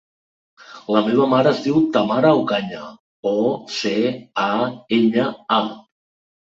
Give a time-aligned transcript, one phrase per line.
[0.95, 2.81] La meva mare es diu Tamara Ocaña:
[3.35, 3.37] o,
[3.77, 3.95] ce,
[4.49, 4.51] a,
[5.01, 5.31] enya,
[5.63, 5.65] a.